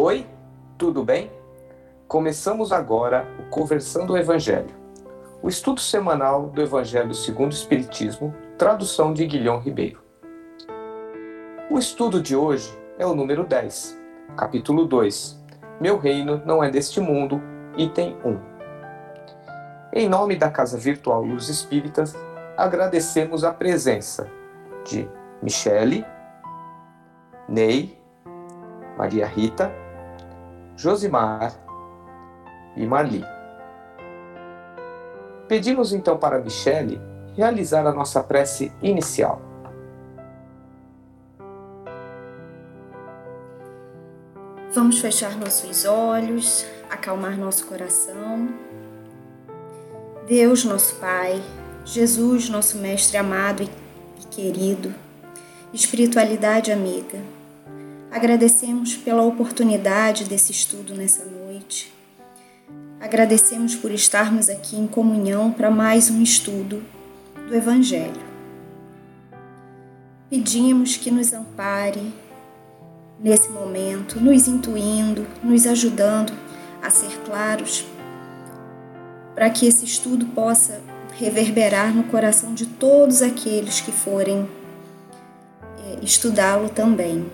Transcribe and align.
Oi, 0.00 0.24
tudo 0.78 1.02
bem? 1.02 1.28
Começamos 2.06 2.70
agora 2.70 3.26
o 3.40 3.50
Conversando 3.50 4.12
o 4.12 4.16
Evangelho, 4.16 4.72
o 5.42 5.48
estudo 5.48 5.80
semanal 5.80 6.50
do 6.50 6.62
Evangelho 6.62 7.12
segundo 7.12 7.50
o 7.50 7.54
Espiritismo, 7.56 8.32
tradução 8.56 9.12
de 9.12 9.26
Guilhom 9.26 9.58
Ribeiro. 9.58 10.00
O 11.68 11.80
estudo 11.80 12.22
de 12.22 12.36
hoje 12.36 12.72
é 12.96 13.04
o 13.04 13.12
número 13.12 13.42
10, 13.42 14.00
capítulo 14.36 14.84
2. 14.84 15.44
Meu 15.80 15.98
reino 15.98 16.40
não 16.46 16.62
é 16.62 16.70
deste 16.70 17.00
mundo, 17.00 17.42
item 17.76 18.16
1. 18.24 18.38
Em 19.94 20.08
nome 20.08 20.36
da 20.36 20.48
Casa 20.48 20.78
Virtual 20.78 21.24
Luz 21.24 21.48
Espíritas, 21.48 22.16
agradecemos 22.56 23.42
a 23.42 23.52
presença 23.52 24.30
de 24.84 25.10
Michele, 25.42 26.06
Ney, 27.48 27.98
Maria 28.96 29.26
Rita, 29.26 29.87
Josimar 30.78 31.52
e 32.76 32.86
Marli. 32.86 33.24
Pedimos 35.48 35.92
então 35.92 36.16
para 36.16 36.38
Michele 36.38 37.00
realizar 37.34 37.84
a 37.84 37.92
nossa 37.92 38.22
prece 38.22 38.72
inicial. 38.80 39.42
Vamos 44.72 45.00
fechar 45.00 45.36
nossos 45.36 45.84
olhos, 45.84 46.64
acalmar 46.88 47.36
nosso 47.36 47.66
coração. 47.66 48.48
Deus, 50.28 50.64
nosso 50.64 50.94
Pai, 50.96 51.42
Jesus, 51.84 52.48
nosso 52.48 52.78
Mestre 52.78 53.16
amado 53.16 53.64
e 53.64 54.26
querido, 54.30 54.94
espiritualidade 55.72 56.70
amiga, 56.70 57.18
agradecemos 58.18 58.96
pela 58.96 59.22
oportunidade 59.22 60.24
desse 60.24 60.50
estudo 60.50 60.92
nessa 60.92 61.24
noite. 61.24 61.94
Agradecemos 63.00 63.76
por 63.76 63.92
estarmos 63.92 64.48
aqui 64.48 64.74
em 64.74 64.88
comunhão 64.88 65.52
para 65.52 65.70
mais 65.70 66.10
um 66.10 66.20
estudo 66.20 66.82
do 67.46 67.54
Evangelho. 67.54 68.20
Pedimos 70.28 70.96
que 70.96 71.12
nos 71.12 71.32
ampare 71.32 72.12
nesse 73.20 73.50
momento, 73.50 74.18
nos 74.18 74.48
intuindo, 74.48 75.24
nos 75.40 75.64
ajudando 75.64 76.32
a 76.82 76.90
ser 76.90 77.20
claros, 77.24 77.84
para 79.32 79.48
que 79.48 79.64
esse 79.64 79.84
estudo 79.84 80.26
possa 80.26 80.80
reverberar 81.16 81.94
no 81.94 82.02
coração 82.02 82.52
de 82.52 82.66
todos 82.66 83.22
aqueles 83.22 83.80
que 83.80 83.92
forem 83.92 84.48
é, 85.78 86.04
estudá-lo 86.04 86.68
também. 86.68 87.30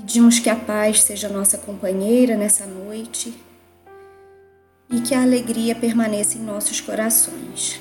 Pedimos 0.00 0.38
que 0.38 0.48
a 0.48 0.56
paz 0.56 1.02
seja 1.02 1.28
nossa 1.28 1.58
companheira 1.58 2.34
nessa 2.34 2.64
noite 2.64 3.38
e 4.88 4.98
que 5.02 5.14
a 5.14 5.20
alegria 5.22 5.74
permaneça 5.74 6.38
em 6.38 6.40
nossos 6.40 6.80
corações. 6.80 7.78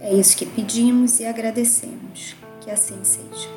É 0.00 0.14
isso 0.14 0.36
que 0.36 0.46
pedimos 0.46 1.18
e 1.18 1.26
agradecemos. 1.26 2.36
Que 2.60 2.70
assim 2.70 3.02
seja. 3.02 3.48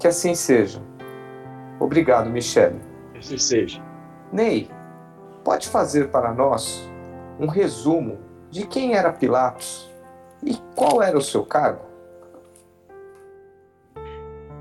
Que 0.00 0.08
assim 0.08 0.34
seja. 0.34 0.82
Obrigado, 1.78 2.28
Michele. 2.28 2.80
Que 3.12 3.20
assim 3.20 3.38
seja. 3.38 3.80
Ney, 4.32 4.68
pode 5.44 5.68
fazer 5.68 6.08
para 6.08 6.34
nós 6.34 6.82
um 7.38 7.46
resumo 7.46 8.18
de 8.50 8.66
quem 8.66 8.96
era 8.96 9.12
Pilatos 9.12 9.93
e 10.46 10.56
qual 10.74 11.02
era 11.02 11.16
o 11.16 11.22
seu 11.22 11.44
cargo? 11.44 11.94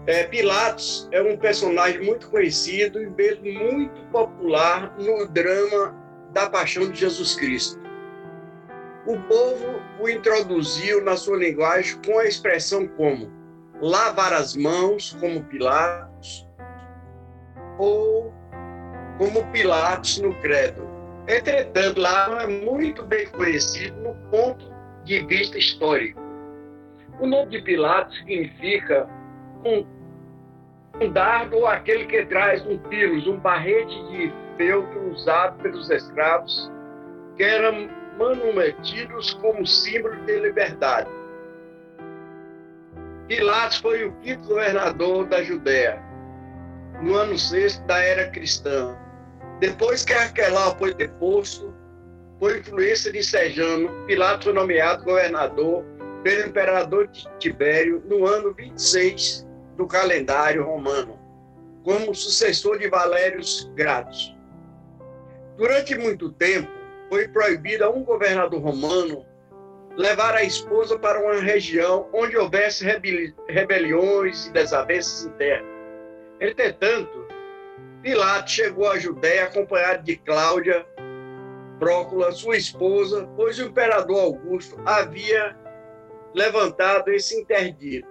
É, 0.05 0.23
Pilatos 0.25 1.07
é 1.11 1.21
um 1.21 1.37
personagem 1.37 2.03
muito 2.03 2.29
conhecido 2.29 3.01
e 3.01 3.09
mesmo 3.09 3.45
muito 3.45 4.01
popular 4.11 4.93
no 4.97 5.25
drama 5.27 5.95
da 6.31 6.49
paixão 6.49 6.89
de 6.89 6.99
Jesus 6.99 7.35
Cristo. 7.35 7.81
O 9.05 9.17
povo 9.23 9.81
o 10.01 10.09
introduziu 10.09 11.03
na 11.03 11.15
sua 11.15 11.37
linguagem 11.37 11.97
com 12.05 12.19
a 12.19 12.25
expressão 12.25 12.87
como 12.87 13.31
lavar 13.81 14.33
as 14.33 14.55
mãos, 14.55 15.15
como 15.19 15.43
Pilatos, 15.45 16.47
ou 17.77 18.33
como 19.17 19.45
Pilatos 19.51 20.19
no 20.19 20.33
credo. 20.41 20.87
Entretanto, 21.27 21.99
lá 21.99 22.43
é 22.43 22.47
muito 22.47 23.03
bem 23.05 23.27
conhecido 23.27 23.95
no 24.01 24.15
ponto 24.29 24.72
de 25.03 25.25
vista 25.25 25.57
histórico. 25.57 26.21
O 27.19 27.27
nome 27.27 27.51
de 27.51 27.61
Pilatos 27.61 28.17
significa 28.17 29.07
um, 29.65 29.85
um 31.01 31.09
dardo 31.11 31.57
ou 31.57 31.67
aquele 31.67 32.05
que 32.05 32.25
traz 32.25 32.65
um 32.65 32.77
pilos, 32.77 33.27
um 33.27 33.37
barrete 33.37 33.95
de 34.09 34.33
feltro 34.57 35.11
usado 35.11 35.61
pelos 35.61 35.89
escravos, 35.89 36.71
que 37.37 37.43
eram 37.43 37.89
manumetidos 38.17 39.33
como 39.35 39.65
símbolo 39.65 40.15
de 40.25 40.39
liberdade. 40.39 41.09
Pilatos 43.27 43.77
foi 43.77 44.05
o 44.05 44.11
quinto 44.17 44.47
governador 44.47 45.27
da 45.27 45.43
Judéia, 45.43 46.01
no 47.01 47.15
ano 47.15 47.37
sexto 47.37 47.83
da 47.85 47.99
era 47.99 48.29
cristã. 48.29 48.95
Depois 49.59 50.03
que 50.03 50.13
Arquelau 50.13 50.75
foi 50.77 50.93
deposto, 50.93 51.72
por 52.43 52.57
influência 52.57 53.09
de 53.09 53.23
Sejano, 53.23 54.05
Pilatos 54.05 54.43
foi 54.43 54.53
nomeado 54.53 55.05
governador 55.05 55.85
pelo 56.23 56.49
imperador 56.49 57.09
Tibério 57.39 58.03
no 58.05 58.25
ano 58.25 58.53
26 58.53 59.47
do 59.77 59.87
calendário 59.87 60.65
romano, 60.65 61.17
como 61.85 62.13
sucessor 62.13 62.77
de 62.79 62.89
Valério 62.89 63.39
Gratos. 63.75 64.35
Durante 65.55 65.97
muito 65.97 66.33
tempo, 66.33 66.69
foi 67.07 67.29
proibido 67.29 67.85
a 67.85 67.89
um 67.89 68.03
governador 68.03 68.61
romano 68.61 69.25
levar 69.95 70.35
a 70.35 70.43
esposa 70.43 70.99
para 70.99 71.21
uma 71.21 71.39
região 71.39 72.09
onde 72.11 72.35
houvesse 72.35 72.83
rebeliões 73.47 74.47
e 74.47 74.51
desavenças 74.51 75.27
internas. 75.27 75.71
Entretanto, 76.41 77.25
Pilatos 78.01 78.51
chegou 78.51 78.91
à 78.91 78.99
Judéia 78.99 79.45
acompanhado 79.45 80.03
de 80.03 80.17
Cláudia 80.17 80.85
Prócula, 81.79 82.31
sua 82.31 82.57
esposa, 82.57 83.27
pois 83.35 83.59
o 83.59 83.65
imperador 83.65 84.19
Augusto 84.19 84.79
havia 84.85 85.57
levantado 86.33 87.11
esse 87.11 87.39
interdito. 87.39 88.07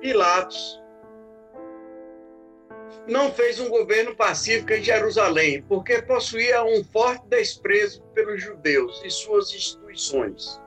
Pilatos 0.00 0.80
não 3.06 3.30
fez 3.32 3.58
um 3.60 3.68
governo 3.68 4.14
pacífico 4.14 4.72
em 4.72 4.82
Jerusalém, 4.82 5.62
porque 5.62 6.02
possuía 6.02 6.62
um 6.64 6.84
forte 6.84 7.26
desprezo 7.28 8.02
pelos 8.14 8.42
judeus 8.42 9.02
e 9.04 9.10
suas 9.10 9.52
instituições. 9.52 10.60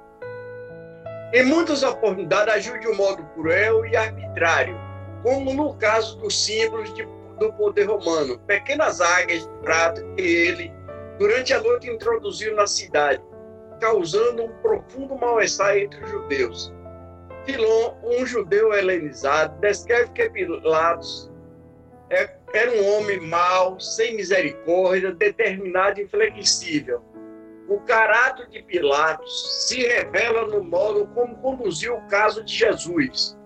Em 1.33 1.43
muitas 1.43 1.83
oportunidades 1.83 2.53
agiu 2.53 2.79
de 2.79 2.87
um 2.87 2.95
modo 2.95 3.23
cruel 3.33 3.85
e 3.85 3.95
arbitrário, 3.95 4.77
como 5.23 5.53
no 5.53 5.73
caso 5.75 6.17
dos 6.17 6.45
símbolos 6.45 6.93
de, 6.93 7.07
do 7.39 7.51
poder 7.53 7.85
romano, 7.85 8.37
pequenas 8.39 9.01
águias 9.01 9.41
de 9.41 9.53
prata 9.61 10.03
que 10.15 10.21
ele, 10.21 10.73
durante 11.17 11.53
a 11.53 11.61
noite, 11.61 11.89
introduziu 11.89 12.55
na 12.55 12.67
cidade, 12.67 13.21
causando 13.79 14.43
um 14.43 14.49
profundo 14.61 15.15
mal-estar 15.15 15.77
entre 15.77 16.03
os 16.03 16.09
judeus. 16.09 16.73
Filon, 17.45 17.95
um 18.03 18.25
judeu 18.25 18.73
helenizado, 18.73 19.59
descreve 19.59 20.11
que 20.11 20.29
Pilatos 20.29 21.31
é, 22.09 22.29
era 22.53 22.71
um 22.71 22.97
homem 22.97 23.19
mau, 23.19 23.79
sem 23.79 24.15
misericórdia, 24.15 25.11
determinado 25.11 25.99
e 25.99 26.03
inflexível 26.03 27.01
o 27.67 27.79
caráter 27.81 28.47
de 28.49 28.61
Pilatos 28.61 29.67
se 29.67 29.81
revela 29.87 30.47
no 30.47 30.63
modo 30.63 31.07
como 31.07 31.35
conduziu 31.37 31.95
o 31.95 32.07
caso 32.07 32.43
de 32.43 32.53
Jesus. 32.53 33.37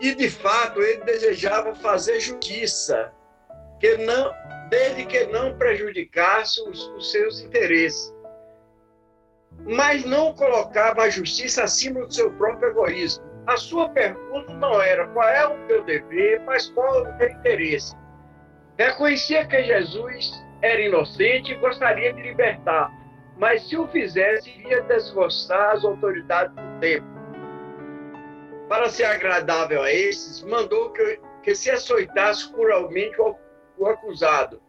E 0.00 0.14
de 0.14 0.28
fato 0.28 0.80
ele 0.82 1.04
desejava 1.04 1.74
fazer 1.74 2.20
justiça, 2.20 3.12
que 3.80 3.96
não, 3.96 4.30
desde 4.68 5.04
que 5.06 5.26
não 5.26 5.56
prejudicasse 5.56 6.60
os, 6.68 6.88
os 6.88 7.10
seus 7.10 7.40
interesses. 7.40 8.14
Mas 9.64 10.04
não 10.04 10.34
colocava 10.34 11.02
a 11.02 11.10
justiça 11.10 11.64
acima 11.64 12.04
do 12.04 12.12
seu 12.12 12.30
próprio 12.32 12.70
egoísmo. 12.70 13.24
A 13.46 13.56
sua 13.56 13.88
pergunta 13.90 14.52
não 14.54 14.80
era 14.82 15.06
qual 15.08 15.28
é 15.28 15.46
o 15.46 15.56
meu 15.66 15.84
dever, 15.84 16.40
mas 16.40 16.68
qual 16.70 17.06
é 17.06 17.08
o 17.08 17.18
meu 17.18 17.30
interesse. 17.30 17.94
Reconhecia 18.76 19.46
que 19.46 19.62
Jesus 19.62 20.32
era 20.62 20.80
inocente 20.80 21.52
e 21.52 21.56
gostaria 21.56 22.12
de 22.12 22.22
libertar, 22.22 22.90
mas 23.38 23.68
se 23.68 23.76
o 23.76 23.86
fizesse, 23.88 24.50
iria 24.50 24.82
desgostar 24.82 25.76
as 25.76 25.84
autoridades 25.84 26.54
do 26.54 26.80
tempo. 26.80 27.06
Para 28.68 28.88
ser 28.88 29.04
agradável 29.04 29.82
a 29.82 29.92
esses, 29.92 30.42
mandou 30.42 30.90
que, 30.90 31.20
que 31.42 31.54
se 31.54 31.70
açoitasse 31.70 32.52
cruelmente 32.52 33.20
o, 33.20 33.36
o 33.78 33.86
acusado. 33.86 34.60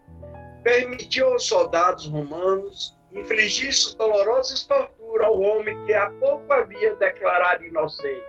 Permitiu 0.63 1.33
aos 1.33 1.45
soldados 1.45 2.07
romanos 2.07 2.97
infligir 3.13 3.71
dolorosas 3.97 4.63
torturas 4.63 4.97
captura 5.07 5.31
o 5.31 5.41
homem 5.41 5.85
que 5.85 5.93
há 5.93 6.09
pouco 6.19 6.51
havia 6.51 6.95
declarado 6.95 7.63
inocente. 7.63 8.23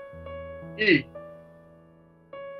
E, 0.78 1.04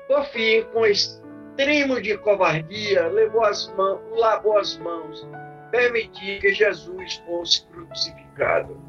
por 0.07 0.25
fim, 0.25 0.63
com 0.73 0.85
extremo 0.85 2.01
de 2.01 2.17
covardia, 2.17 3.07
levou 3.07 3.43
as 3.43 3.71
mãos, 3.75 4.01
lavou 4.17 4.57
as 4.57 4.77
mãos, 4.77 5.27
permitiu 5.71 6.39
que 6.41 6.53
Jesus 6.53 7.15
fosse 7.25 7.65
crucificado. 7.67 8.79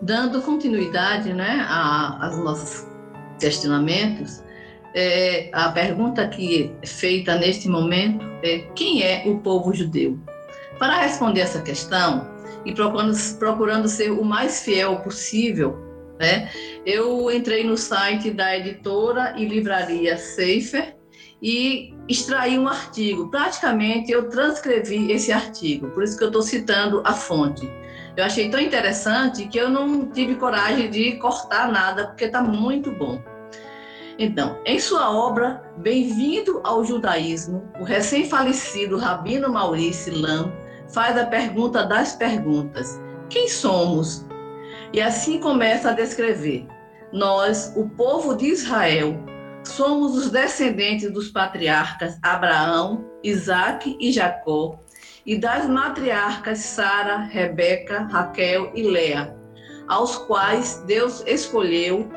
Dando 0.00 0.42
continuidade 0.42 1.32
né, 1.32 1.64
aos 2.20 2.36
nossos 2.38 2.88
questionamentos, 3.38 4.42
é, 4.94 5.48
a 5.52 5.70
pergunta 5.70 6.26
que 6.28 6.72
é 6.82 6.86
feita 6.86 7.36
neste 7.36 7.68
momento 7.68 8.24
é: 8.42 8.66
quem 8.74 9.02
é 9.02 9.24
o 9.26 9.38
povo 9.38 9.72
judeu? 9.72 10.18
Para 10.78 11.00
responder 11.00 11.40
essa 11.40 11.62
questão, 11.62 12.32
e 12.64 12.72
procurando, 12.72 13.16
procurando 13.38 13.88
ser 13.88 14.10
o 14.10 14.24
mais 14.24 14.62
fiel 14.62 14.96
possível, 14.96 15.78
né, 16.18 16.50
eu 16.86 17.30
entrei 17.30 17.64
no 17.64 17.76
site 17.76 18.30
da 18.30 18.56
editora 18.56 19.34
e 19.36 19.44
livraria 19.44 20.16
Seifer 20.16 20.96
e 21.40 21.94
extraí 22.08 22.58
um 22.58 22.68
artigo. 22.68 23.28
Praticamente 23.28 24.12
eu 24.12 24.28
transcrevi 24.28 25.10
esse 25.10 25.32
artigo, 25.32 25.88
por 25.90 26.04
isso 26.04 26.16
que 26.16 26.24
eu 26.24 26.28
estou 26.28 26.42
citando 26.42 27.02
a 27.04 27.12
fonte. 27.12 27.68
Eu 28.16 28.24
achei 28.24 28.50
tão 28.50 28.60
interessante 28.60 29.46
que 29.48 29.58
eu 29.58 29.70
não 29.70 30.06
tive 30.10 30.34
coragem 30.34 30.90
de 30.90 31.12
cortar 31.12 31.72
nada, 31.72 32.06
porque 32.06 32.24
está 32.24 32.42
muito 32.42 32.92
bom. 32.92 33.20
Então, 34.18 34.58
em 34.66 34.78
sua 34.78 35.10
obra 35.10 35.62
Bem-vindo 35.78 36.60
ao 36.62 36.84
Judaísmo, 36.84 37.68
o 37.80 37.82
recém-falecido 37.84 38.96
Rabino 38.96 39.50
Maurício 39.50 40.16
Lam 40.16 40.52
faz 40.92 41.16
a 41.16 41.26
pergunta 41.26 41.84
das 41.84 42.14
perguntas: 42.14 43.00
quem 43.30 43.48
somos? 43.48 44.24
E 44.92 45.00
assim 45.00 45.40
começa 45.40 45.90
a 45.90 45.94
descrever: 45.94 46.68
Nós, 47.12 47.72
o 47.74 47.88
povo 47.88 48.36
de 48.36 48.46
Israel, 48.46 49.18
somos 49.64 50.16
os 50.16 50.30
descendentes 50.30 51.10
dos 51.10 51.30
patriarcas 51.30 52.18
Abraão, 52.22 53.04
Isaque 53.24 53.96
e 53.98 54.12
Jacó, 54.12 54.78
e 55.24 55.38
das 55.38 55.66
matriarcas 55.66 56.58
Sara, 56.58 57.16
Rebeca, 57.16 58.06
Raquel 58.12 58.70
e 58.74 58.82
Lea, 58.82 59.34
aos 59.88 60.16
quais 60.16 60.82
Deus 60.86 61.24
escolheu 61.26 62.08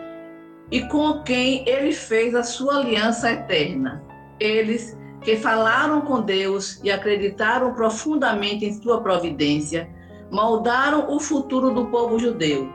e 0.72 0.82
com 0.88 1.22
quem 1.24 1.68
ele 1.68 1.92
fez 1.92 2.34
a 2.36 2.44
sua 2.44 2.78
aliança 2.78 3.32
eterna. 3.32 4.04
Eles 4.40 4.98
que 5.26 5.36
falaram 5.38 6.02
com 6.02 6.22
Deus 6.22 6.80
e 6.84 6.92
acreditaram 6.92 7.74
profundamente 7.74 8.64
em 8.66 8.74
sua 8.82 9.02
providência, 9.02 9.90
moldaram 10.32 11.12
o 11.12 11.20
futuro 11.20 11.74
do 11.74 11.88
povo 11.88 12.20
judeu. 12.20 12.72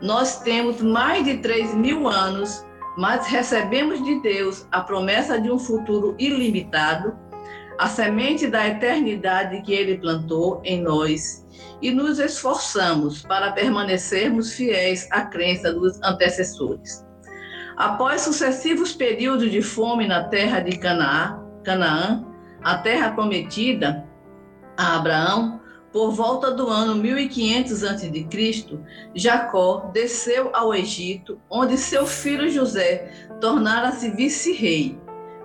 Nós 0.00 0.40
temos 0.40 0.80
mais 0.80 1.24
de 1.24 1.38
três 1.38 1.74
mil 1.74 2.08
anos, 2.08 2.64
mas 2.96 3.26
recebemos 3.26 4.02
de 4.04 4.20
Deus 4.20 4.66
a 4.70 4.80
promessa 4.80 5.40
de 5.40 5.50
um 5.50 5.58
futuro 5.58 6.14
ilimitado, 6.18 7.16
a 7.78 7.88
semente 7.88 8.46
da 8.46 8.66
eternidade 8.66 9.60
que 9.62 9.72
ele 9.72 9.98
plantou 9.98 10.60
em 10.64 10.80
nós, 10.80 11.44
e 11.82 11.90
nos 11.90 12.20
esforçamos 12.20 13.22
para 13.22 13.52
permanecermos 13.52 14.52
fiéis 14.52 15.08
à 15.10 15.22
crença 15.22 15.72
dos 15.72 16.00
antecessores. 16.02 17.07
Após 17.78 18.22
sucessivos 18.22 18.92
períodos 18.92 19.52
de 19.52 19.62
fome 19.62 20.08
na 20.08 20.24
terra 20.24 20.58
de 20.58 20.76
Canaã, 20.76 21.40
Canaã, 21.62 22.26
a 22.60 22.78
terra 22.78 23.12
prometida 23.12 24.04
a 24.76 24.96
Abraão, 24.96 25.60
por 25.92 26.10
volta 26.10 26.50
do 26.50 26.66
ano 26.66 26.96
1500 26.96 27.84
a.C., 27.84 28.26
Jacó 29.14 29.90
desceu 29.92 30.50
ao 30.52 30.74
Egito, 30.74 31.40
onde 31.48 31.76
seu 31.78 32.04
filho 32.04 32.50
José 32.50 33.12
tornara-se 33.40 34.10
vice-rei. 34.10 34.98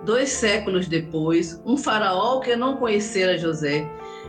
Dois 0.04 0.30
séculos 0.30 0.88
depois, 0.88 1.62
um 1.64 1.76
faraó 1.76 2.40
que 2.40 2.56
não 2.56 2.78
conhecera 2.78 3.38
José 3.38 3.88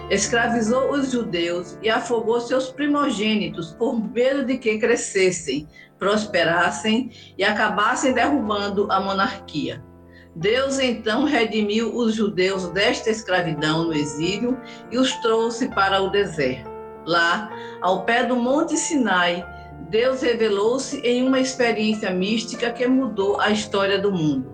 escravizou 0.10 0.92
os 0.92 1.12
judeus 1.12 1.78
e 1.82 1.90
afogou 1.90 2.40
seus 2.40 2.72
primogênitos 2.72 3.74
por 3.74 4.00
medo 4.00 4.46
de 4.46 4.58
que 4.58 4.78
crescessem, 4.78 5.68
prosperassem 6.00 7.12
e 7.38 7.44
acabassem 7.44 8.14
derrubando 8.14 8.92
a 8.92 9.00
monarquia. 9.00 9.84
Deus 10.36 10.80
então 10.80 11.24
redimiu 11.24 11.96
os 11.96 12.14
judeus 12.14 12.68
desta 12.70 13.10
escravidão 13.10 13.86
no 13.86 13.94
exílio 13.94 14.60
e 14.92 14.98
os 14.98 15.14
trouxe 15.22 15.70
para 15.70 16.02
o 16.02 16.10
deserto. 16.10 16.70
Lá, 17.06 17.50
ao 17.82 18.04
pé 18.04 18.26
do 18.26 18.36
Monte 18.36 18.76
Sinai, 18.76 19.46
Deus 19.90 20.22
revelou-se 20.22 21.00
em 21.02 21.26
uma 21.26 21.40
experiência 21.40 22.10
mística 22.10 22.72
que 22.72 22.86
mudou 22.88 23.40
a 23.40 23.50
história 23.52 23.98
do 23.98 24.12
mundo. 24.12 24.52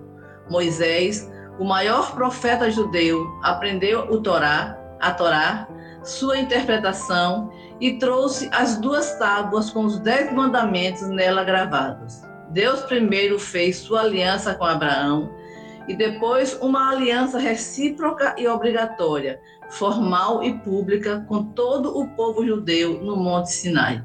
Moisés, 0.50 1.32
o 1.58 1.64
maior 1.64 2.14
profeta 2.14 2.70
judeu, 2.70 3.26
aprendeu 3.42 4.02
o 4.12 4.22
Torá, 4.22 4.78
a 5.00 5.12
Torá, 5.12 5.68
sua 6.04 6.38
interpretação 6.38 7.52
e 7.82 7.98
trouxe 7.98 8.48
as 8.54 8.78
duas 8.78 9.18
tábuas 9.18 9.72
com 9.72 9.84
os 9.86 10.00
dez 10.00 10.32
mandamentos 10.32 11.10
nela 11.10 11.44
gravados. 11.44 12.22
Deus 12.52 12.82
primeiro 12.82 13.40
fez 13.40 13.78
sua 13.78 14.02
aliança 14.02 14.54
com 14.54 14.64
Abraão 14.64 15.32
e 15.88 15.96
depois 15.96 16.58
uma 16.62 16.92
aliança 16.92 17.40
recíproca 17.40 18.36
e 18.38 18.48
obrigatória, 18.48 19.42
formal 19.70 20.44
e 20.44 20.54
pública 20.60 21.26
com 21.28 21.44
todo 21.44 21.98
o 21.98 22.08
povo 22.10 22.46
judeu 22.46 23.02
no 23.02 23.18
Monte 23.18 23.52
Sinai. 23.52 24.04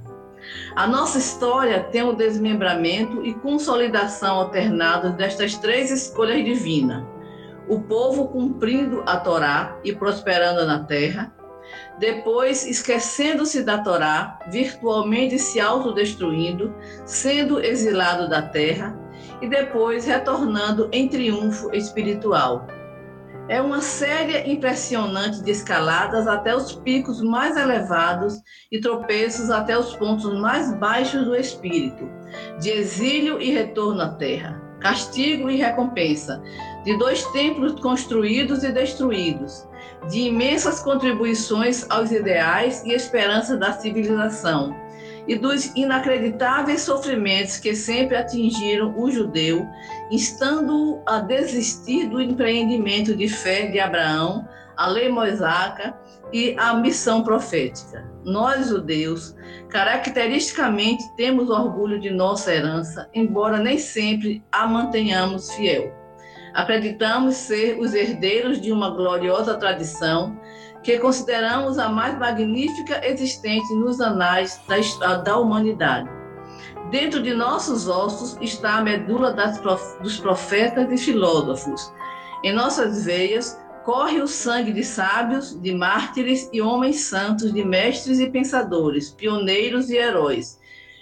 A 0.75 0.87
nossa 0.87 1.19
história 1.19 1.83
tem 1.85 2.03
o 2.03 2.15
desmembramento 2.15 3.25
e 3.27 3.35
consolidação 3.35 4.37
alternados 4.37 5.13
destas 5.15 5.57
três 5.57 5.91
escolhas 5.91 6.45
divinas: 6.45 7.05
o 7.69 7.81
povo 7.81 8.29
cumprindo 8.29 9.03
a 9.07 9.19
Torá 9.19 9.77
e 9.85 9.93
prosperando 9.93 10.65
na 10.65 10.85
terra, 10.85 11.36
depois 11.99 12.67
esquecendo-se 12.67 13.63
da 13.63 13.79
Torá, 13.79 14.39
virtualmente 14.51 15.39
se 15.39 15.59
autodestruindo, 15.61 16.75
sendo 17.05 17.61
exilado 17.61 18.29
da 18.29 18.43
terra, 18.43 18.99
e 19.41 19.49
depois 19.49 20.05
retornando 20.05 20.89
em 20.93 21.09
triunfo 21.09 21.75
espiritual. 21.75 22.67
É 23.49 23.61
uma 23.61 23.81
série 23.81 24.51
impressionante 24.51 25.41
de 25.41 25.53
escaladas 25.53 26.27
até 26.27 26.55
os 26.55 26.73
picos 26.73 27.23
mais 27.23 27.57
elevados 27.57 28.43
e 28.73 28.81
tropeços 28.81 29.51
até 29.51 29.79
os 29.79 29.95
pontos 29.97 30.33
mais 30.41 30.75
baixos 30.75 31.25
do 31.25 31.37
espírito, 31.37 32.09
de 32.59 32.71
exílio 32.71 33.41
e 33.41 33.53
retorno 33.53 34.03
à 34.03 34.09
terra, 34.09 34.61
castigo 34.81 35.49
e 35.49 35.57
recompensa, 35.57 36.43
de 36.85 36.99
dois 36.99 37.25
templos 37.27 37.81
construídos 37.81 38.65
e 38.65 38.73
destruídos, 38.73 39.66
de 40.09 40.21
imensas 40.21 40.81
contribuições 40.81 41.85
aos 41.91 42.11
ideais 42.13 42.83
e 42.85 42.93
esperanças 42.93 43.59
da 43.59 43.73
civilização 43.73 44.75
e 45.27 45.37
dos 45.37 45.67
inacreditáveis 45.75 46.83
sofrimentos 46.83 47.59
que 47.59 47.75
sempre 47.75 48.17
atingiram 48.17 48.95
o 48.97 49.11
judeu, 49.11 49.67
instando-o 50.11 51.03
a 51.07 51.19
desistir 51.19 52.09
do 52.09 52.21
empreendimento 52.21 53.15
de 53.15 53.29
fé 53.29 53.67
de 53.67 53.81
Abraão, 53.81 54.49
a 54.77 54.87
lei 54.87 55.09
mosaica 55.09 55.97
e 56.33 56.55
a 56.59 56.75
missão 56.75 57.23
profética. 57.23 58.09
Nós, 58.25 58.69
judeus, 58.69 59.35
caracteristicamente 59.69 61.03
temos 61.17 61.51
orgulho 61.51 62.01
de 62.01 62.11
nossa 62.11 62.55
herança, 62.55 63.09
embora 63.15 63.59
nem 63.59 63.79
sempre 63.79 64.45
a 64.53 64.67
mantenhamos 64.67 65.53
fiel. 65.53 65.93
Acreditamos 66.57 67.35
ser 67.35 67.79
os 67.79 67.93
herdeiros 67.93 68.63
de 68.63 68.73
uma 68.73 68.89
gloriosa 68.89 69.59
tradição 69.59 70.41
que 70.83 70.99
consideramos 70.99 71.79
a 71.79 71.91
mais 71.91 72.19
magnífica 72.19 73.07
existente 73.07 73.71
nos 73.75 74.01
anais 74.01 74.59
da, 74.99 75.17
da 75.17 75.37
humanidade. 75.37 76.09
Dentro 76.91 77.23
de 77.23 77.35
nossos 77.35 77.87
ossos 77.87 78.39
está 78.41 78.77
a 78.77 78.81
medula 78.81 79.35
das, 79.35 79.61
dos 80.01 80.19
profetas 80.19 80.91
e 80.91 80.97
filósofos. 80.97 81.93
Em 82.43 82.55
nossas 82.55 83.05
veias 83.05 83.61
corre 83.85 84.23
o 84.23 84.27
sangue 84.27 84.73
de 84.73 84.83
sábios, 84.83 85.61
de 85.61 85.75
mártires 85.75 86.49
e 86.55 86.63
homens 86.63 87.01
santos, 87.01 87.53
de 87.53 87.63
mestres 87.67 88.19
e 88.19 88.31
pensadores, 88.31 89.11
pioneiros 89.11 89.91
e 89.91 89.97
heróis. 89.97 90.59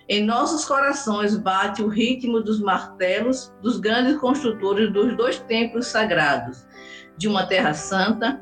Em 0.06 0.22
nossos 0.22 0.66
corações 0.66 1.34
bate 1.34 1.82
o 1.82 1.88
ritmo 1.88 2.40
dos 2.40 2.60
martelos 2.60 3.50
dos 3.62 3.78
grandes 3.78 4.18
construtores 4.18 4.92
dos 4.92 5.16
dois 5.16 5.38
templos 5.38 5.86
sagrados, 5.86 6.66
de 7.16 7.26
uma 7.26 7.46
terra 7.46 7.72
santa, 7.72 8.38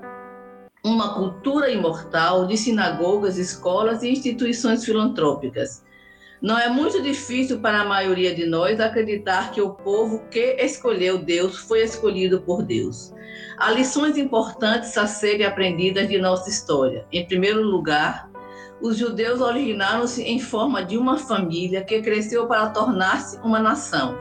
uma 0.84 1.14
cultura 1.14 1.70
imortal 1.70 2.46
de 2.46 2.56
sinagogas, 2.56 3.38
escolas 3.38 4.02
e 4.02 4.10
instituições 4.10 4.84
filantrópicas. 4.84 5.84
Não 6.40 6.58
é 6.58 6.68
muito 6.68 7.00
difícil 7.00 7.60
para 7.60 7.82
a 7.82 7.84
maioria 7.84 8.34
de 8.34 8.44
nós 8.44 8.80
acreditar 8.80 9.52
que 9.52 9.60
o 9.60 9.70
povo 9.70 10.24
que 10.28 10.56
escolheu 10.58 11.18
Deus 11.18 11.56
foi 11.56 11.84
escolhido 11.84 12.40
por 12.40 12.64
Deus. 12.64 13.14
Há 13.56 13.70
lições 13.70 14.18
importantes 14.18 14.98
a 14.98 15.06
serem 15.06 15.46
aprendidas 15.46 16.08
de 16.08 16.18
nossa 16.18 16.50
história. 16.50 17.06
Em 17.12 17.24
primeiro 17.24 17.62
lugar, 17.62 18.31
os 18.82 18.98
judeus 18.98 19.40
originaram-se 19.40 20.22
em 20.22 20.40
forma 20.40 20.84
de 20.84 20.98
uma 20.98 21.16
família 21.16 21.84
que 21.84 22.02
cresceu 22.02 22.46
para 22.46 22.70
tornar-se 22.70 23.38
uma 23.38 23.60
nação. 23.60 24.18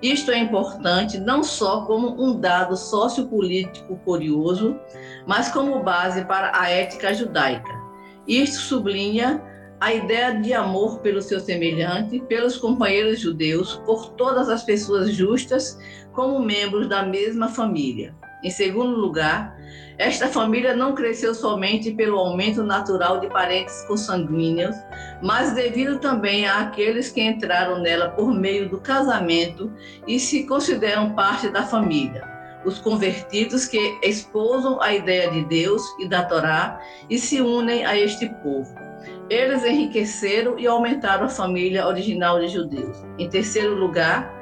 Isto 0.00 0.30
é 0.30 0.38
importante 0.38 1.18
não 1.18 1.42
só 1.42 1.84
como 1.86 2.22
um 2.22 2.38
dado 2.38 2.76
sociopolítico 2.76 3.96
curioso, 4.04 4.76
mas 5.26 5.48
como 5.50 5.82
base 5.82 6.24
para 6.24 6.52
a 6.58 6.70
ética 6.70 7.12
judaica. 7.12 7.74
Isto 8.28 8.58
sublinha 8.58 9.42
a 9.80 9.92
ideia 9.92 10.32
de 10.32 10.54
amor 10.54 11.00
pelo 11.00 11.20
seu 11.20 11.40
semelhante, 11.40 12.20
pelos 12.20 12.56
companheiros 12.56 13.20
judeus, 13.20 13.76
por 13.84 14.10
todas 14.12 14.48
as 14.48 14.62
pessoas 14.62 15.10
justas, 15.12 15.78
como 16.16 16.40
membros 16.40 16.88
da 16.88 17.04
mesma 17.04 17.48
família. 17.48 18.12
Em 18.42 18.50
segundo 18.50 18.96
lugar, 18.96 19.54
esta 19.98 20.28
família 20.28 20.74
não 20.74 20.94
cresceu 20.94 21.34
somente 21.34 21.92
pelo 21.92 22.18
aumento 22.18 22.62
natural 22.62 23.20
de 23.20 23.28
parentes 23.28 23.82
consanguíneos, 23.86 24.74
mas 25.22 25.52
devido 25.52 25.98
também 25.98 26.46
àqueles 26.46 27.10
que 27.10 27.20
entraram 27.20 27.80
nela 27.80 28.10
por 28.10 28.34
meio 28.34 28.68
do 28.68 28.80
casamento 28.80 29.72
e 30.06 30.18
se 30.18 30.44
consideram 30.44 31.14
parte 31.14 31.48
da 31.48 31.62
família. 31.62 32.22
Os 32.64 32.78
convertidos 32.78 33.66
que 33.66 33.98
esposam 34.02 34.82
a 34.82 34.92
ideia 34.94 35.30
de 35.30 35.44
Deus 35.44 35.82
e 36.00 36.08
da 36.08 36.24
Torá 36.24 36.80
e 37.08 37.18
se 37.18 37.40
unem 37.40 37.84
a 37.84 37.96
este 37.96 38.28
povo. 38.42 38.74
Eles 39.30 39.64
enriqueceram 39.64 40.58
e 40.58 40.66
aumentaram 40.66 41.26
a 41.26 41.28
família 41.28 41.86
original 41.86 42.40
de 42.40 42.48
judeus. 42.48 43.04
Em 43.18 43.28
terceiro 43.28 43.74
lugar, 43.74 44.35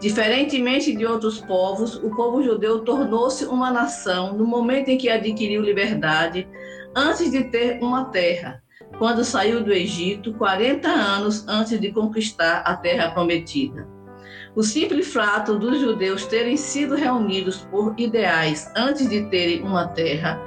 diferentemente 0.00 0.94
de 0.94 1.06
outros 1.06 1.40
povos, 1.40 1.96
o 1.96 2.10
povo 2.10 2.42
judeu 2.42 2.80
tornou-se 2.80 3.44
uma 3.46 3.70
nação 3.70 4.36
no 4.36 4.46
momento 4.46 4.88
em 4.88 4.98
que 4.98 5.08
adquiriu 5.08 5.62
liberdade, 5.62 6.48
antes 6.94 7.30
de 7.30 7.44
ter 7.44 7.82
uma 7.82 8.06
terra, 8.06 8.62
quando 8.98 9.24
saiu 9.24 9.62
do 9.62 9.72
Egito, 9.72 10.32
40 10.34 10.88
anos 10.88 11.46
antes 11.48 11.78
de 11.80 11.92
conquistar 11.92 12.58
a 12.60 12.76
terra 12.76 13.10
prometida. 13.10 13.86
O 14.54 14.62
simples 14.62 15.12
fato 15.12 15.58
dos 15.58 15.78
judeus 15.78 16.24
terem 16.26 16.56
sido 16.56 16.94
reunidos 16.94 17.58
por 17.70 17.94
ideais 17.98 18.70
antes 18.74 19.08
de 19.08 19.28
terem 19.28 19.62
uma 19.62 19.88
terra 19.88 20.40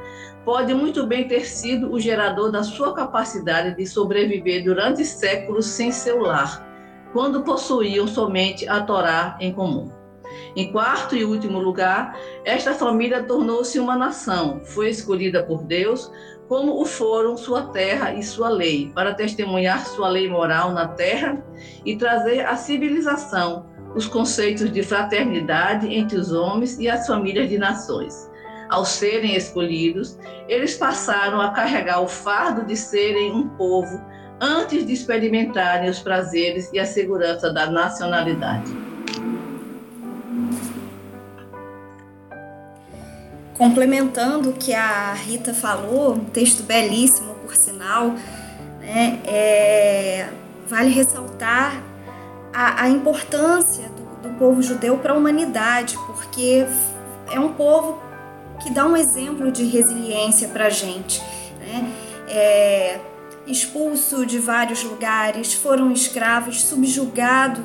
pode 0.43 0.73
muito 0.73 1.05
bem 1.05 1.27
ter 1.27 1.45
sido 1.45 1.91
o 1.91 1.99
gerador 1.99 2.51
da 2.51 2.63
sua 2.63 2.95
capacidade 2.95 3.75
de 3.75 3.85
sobreviver 3.85 4.63
durante 4.63 5.05
séculos 5.05 5.67
sem 5.67 5.91
seu 5.91 6.21
lar, 6.21 6.67
quando 7.13 7.43
possuíam 7.43 8.07
somente 8.07 8.67
a 8.67 8.81
Torá 8.81 9.37
em 9.39 9.53
comum. 9.53 9.91
Em 10.55 10.71
quarto 10.71 11.15
e 11.15 11.23
último 11.23 11.59
lugar, 11.59 12.17
esta 12.45 12.73
família 12.73 13.23
tornou-se 13.23 13.79
uma 13.79 13.95
nação, 13.95 14.61
foi 14.63 14.89
escolhida 14.89 15.43
por 15.43 15.63
Deus, 15.63 16.11
como 16.47 16.81
o 16.81 16.85
foram 16.85 17.37
sua 17.37 17.63
terra 17.67 18.13
e 18.13 18.23
sua 18.23 18.49
lei, 18.49 18.91
para 18.93 19.13
testemunhar 19.13 19.85
sua 19.85 20.09
lei 20.09 20.29
moral 20.29 20.71
na 20.71 20.87
terra 20.87 21.43
e 21.85 21.95
trazer 21.95 22.45
à 22.45 22.55
civilização 22.55 23.67
os 23.95 24.07
conceitos 24.07 24.71
de 24.71 24.83
fraternidade 24.83 25.93
entre 25.93 26.17
os 26.17 26.31
homens 26.31 26.79
e 26.79 26.87
as 26.87 27.07
famílias 27.07 27.49
de 27.49 27.57
nações 27.57 28.29
ao 28.69 28.85
serem 28.85 29.35
escolhidos, 29.35 30.17
eles 30.47 30.77
passaram 30.77 31.41
a 31.41 31.49
carregar 31.51 32.01
o 32.01 32.07
fardo 32.07 32.65
de 32.65 32.77
serem 32.77 33.31
um 33.31 33.49
povo 33.49 33.99
antes 34.39 34.85
de 34.85 34.93
experimentarem 34.93 35.89
os 35.89 35.99
prazeres 35.99 36.69
e 36.71 36.79
a 36.79 36.85
segurança 36.85 37.51
da 37.51 37.69
nacionalidade. 37.69 38.71
Complementando 43.57 44.51
o 44.51 44.53
que 44.53 44.73
a 44.73 45.13
Rita 45.13 45.53
falou, 45.53 46.13
um 46.13 46.25
texto 46.25 46.63
belíssimo, 46.63 47.35
por 47.35 47.55
sinal, 47.55 48.11
né, 48.79 49.19
é, 49.25 50.29
vale 50.65 50.89
ressaltar 50.89 51.83
a, 52.53 52.83
a 52.83 52.89
importância 52.89 53.89
do, 53.89 54.29
do 54.29 54.35
povo 54.37 54.61
judeu 54.61 54.97
para 54.97 55.13
a 55.13 55.17
humanidade, 55.17 55.97
porque 56.07 56.65
é 57.29 57.39
um 57.39 57.53
povo 57.53 58.01
que 58.63 58.69
dá 58.69 58.85
um 58.85 58.95
exemplo 58.95 59.51
de 59.51 59.65
resiliência 59.65 60.47
para 60.47 60.67
a 60.67 60.69
gente. 60.69 61.21
Né? 61.59 61.91
É, 62.29 62.99
expulso 63.49 64.25
de 64.25 64.39
vários 64.39 64.83
lugares, 64.83 65.53
foram 65.53 65.91
escravos, 65.91 66.61
subjugados 66.61 67.63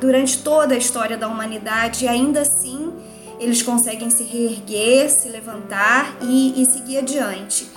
durante 0.00 0.42
toda 0.42 0.74
a 0.74 0.78
história 0.78 1.16
da 1.16 1.28
humanidade 1.28 2.04
e 2.04 2.08
ainda 2.08 2.40
assim 2.40 2.92
eles 3.38 3.62
conseguem 3.62 4.10
se 4.10 4.24
reerguer, 4.24 5.08
se 5.08 5.28
levantar 5.28 6.16
e, 6.22 6.60
e 6.60 6.66
seguir 6.66 6.98
adiante. 6.98 7.68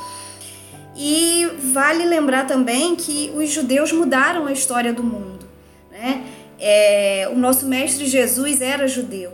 E 0.96 1.48
vale 1.72 2.06
lembrar 2.06 2.48
também 2.48 2.96
que 2.96 3.32
os 3.36 3.50
judeus 3.50 3.92
mudaram 3.92 4.48
a 4.48 4.51
história 4.51 4.92
do 4.92 5.04
mundo. 5.04 5.46
Né? 5.92 6.24
É, 6.60 7.30
o 7.32 7.38
nosso 7.38 7.68
mestre 7.68 8.06
Jesus 8.06 8.62
era 8.62 8.88
judeu 8.88 9.34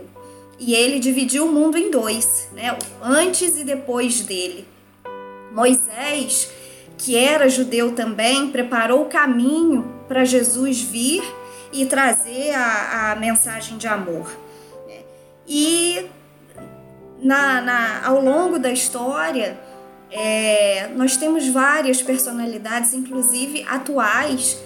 e 0.58 0.74
ele 0.74 0.98
dividiu 0.98 1.46
o 1.46 1.52
mundo 1.52 1.78
em 1.78 1.90
dois, 1.90 2.48
né? 2.52 2.76
antes 3.02 3.56
e 3.58 3.64
depois 3.64 4.20
dele. 4.20 4.66
Moisés, 5.52 6.50
que 6.98 7.16
era 7.16 7.48
judeu 7.48 7.92
também, 7.92 8.50
preparou 8.50 9.02
o 9.02 9.06
caminho 9.06 10.02
para 10.08 10.24
Jesus 10.24 10.82
vir 10.82 11.22
e 11.72 11.86
trazer 11.86 12.52
a, 12.54 13.12
a 13.12 13.16
mensagem 13.16 13.78
de 13.78 13.86
amor. 13.86 14.30
E 15.46 16.06
na, 17.22 17.60
na, 17.60 18.06
ao 18.06 18.20
longo 18.20 18.58
da 18.58 18.70
história, 18.70 19.58
é, 20.10 20.88
nós 20.94 21.16
temos 21.16 21.48
várias 21.48 22.02
personalidades, 22.02 22.92
inclusive 22.92 23.64
atuais, 23.68 24.58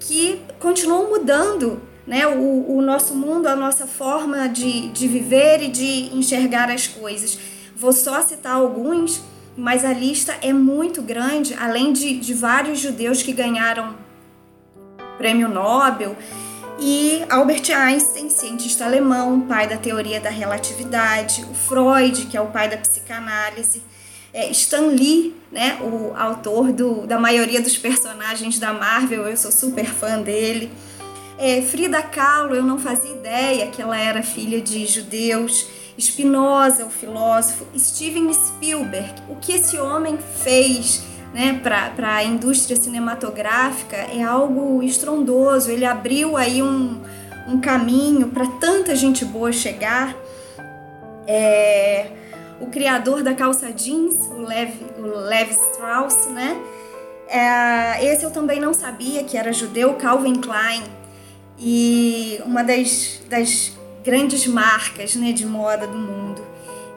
que 0.00 0.40
continuam 0.58 1.08
mudando 1.08 1.80
né, 2.06 2.26
o, 2.26 2.76
o 2.76 2.82
nosso 2.82 3.14
mundo, 3.14 3.46
a 3.46 3.56
nossa 3.56 3.86
forma 3.86 4.48
de, 4.48 4.88
de 4.88 5.08
viver 5.08 5.62
e 5.62 5.68
de 5.68 6.16
enxergar 6.16 6.70
as 6.70 6.86
coisas. 6.86 7.38
Vou 7.74 7.92
só 7.92 8.22
citar 8.22 8.54
alguns, 8.54 9.20
mas 9.56 9.84
a 9.84 9.92
lista 9.92 10.36
é 10.42 10.52
muito 10.52 11.00
grande, 11.00 11.54
além 11.54 11.92
de, 11.92 12.18
de 12.18 12.34
vários 12.34 12.78
judeus 12.78 13.22
que 13.22 13.32
ganharam 13.32 13.94
prêmio 15.16 15.48
Nobel. 15.48 16.16
E 16.78 17.24
Albert 17.30 17.70
Einstein, 17.74 18.28
cientista 18.28 18.84
alemão, 18.84 19.40
pai 19.40 19.66
da 19.66 19.78
teoria 19.78 20.20
da 20.20 20.28
relatividade, 20.28 21.42
o 21.50 21.54
Freud, 21.54 22.26
que 22.26 22.36
é 22.36 22.40
o 22.40 22.48
pai 22.48 22.68
da 22.68 22.76
psicanálise, 22.76 23.82
é 24.32 24.50
Stan 24.50 24.88
Lee, 24.88 25.34
né, 25.50 25.78
o 25.80 26.14
autor 26.14 26.70
do, 26.70 27.06
da 27.06 27.18
maioria 27.18 27.62
dos 27.62 27.78
personagens 27.78 28.58
da 28.58 28.74
Marvel, 28.74 29.26
eu 29.26 29.36
sou 29.38 29.50
super 29.50 29.86
fã 29.86 30.20
dele. 30.20 30.70
É, 31.38 31.62
Frida 31.62 32.02
Kahlo, 32.02 32.54
eu 32.54 32.62
não 32.62 32.78
fazia 32.78 33.10
ideia 33.10 33.68
que 33.68 33.80
ela 33.80 33.98
era 33.98 34.22
filha 34.22 34.60
de 34.60 34.84
judeus. 34.86 35.66
Spinoza, 35.98 36.84
o 36.84 36.90
filósofo. 36.90 37.66
Steven 37.76 38.32
Spielberg, 38.32 39.14
o 39.28 39.36
que 39.36 39.52
esse 39.52 39.78
homem 39.78 40.18
fez 40.42 41.02
né, 41.32 41.60
para 41.62 42.14
a 42.16 42.24
indústria 42.24 42.76
cinematográfica 42.76 43.96
é 43.96 44.22
algo 44.22 44.82
estrondoso. 44.82 45.70
Ele 45.70 45.84
abriu 45.84 46.36
aí 46.36 46.62
um, 46.62 47.00
um 47.48 47.60
caminho 47.60 48.28
para 48.28 48.46
tanta 48.46 48.94
gente 48.94 49.24
boa 49.24 49.52
chegar. 49.52 50.14
É, 51.26 52.06
o 52.60 52.66
criador 52.66 53.22
da 53.22 53.34
calça 53.34 53.70
jeans, 53.72 54.14
o 54.30 54.42
Levi, 54.42 54.86
o 54.98 55.50
Strauss, 55.50 56.26
né? 56.28 56.56
É, 57.28 58.04
esse 58.04 58.24
eu 58.24 58.30
também 58.30 58.60
não 58.60 58.72
sabia 58.72 59.24
que 59.24 59.36
era 59.36 59.52
judeu, 59.52 59.94
Calvin 59.94 60.36
Klein 60.36 60.84
e 61.58 62.40
uma 62.44 62.62
das, 62.62 63.20
das 63.28 63.75
grandes 64.06 64.46
marcas 64.46 65.16
né, 65.16 65.32
de 65.32 65.44
moda 65.44 65.84
do 65.84 65.98
mundo. 65.98 66.40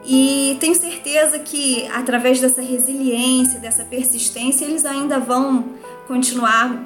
E 0.04 0.56
tenho 0.60 0.76
certeza 0.76 1.40
que 1.40 1.88
através 1.88 2.40
dessa 2.40 2.62
resiliência, 2.62 3.58
dessa 3.58 3.84
persistência, 3.84 4.64
eles 4.64 4.86
ainda 4.86 5.18
vão 5.18 5.64
continuar 6.06 6.82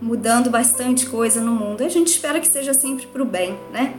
mudando 0.00 0.50
bastante 0.50 1.08
coisa 1.08 1.40
no 1.40 1.52
mundo. 1.52 1.82
A 1.82 1.88
gente 1.88 2.08
espera 2.08 2.38
que 2.38 2.46
seja 2.46 2.74
sempre 2.74 3.06
para 3.06 3.22
o 3.22 3.24
bem, 3.24 3.58
né? 3.72 3.96